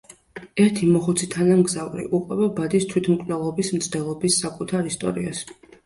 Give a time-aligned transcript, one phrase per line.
[0.61, 5.49] ერთი მოხუცი თანამგზავრი უყვება ბადის თვითმკვლელობის მცდელობის საკუთარ ისტორიას.